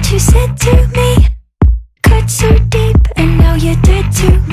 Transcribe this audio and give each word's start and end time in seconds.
What 0.00 0.12
you 0.12 0.18
said 0.18 0.56
to 0.56 0.88
me. 0.96 1.26
Cut 2.02 2.30
so 2.30 2.48
deep, 2.68 2.96
and 3.16 3.36
now 3.36 3.54
you're 3.54 3.80
dead 3.82 4.10
to 4.12 4.49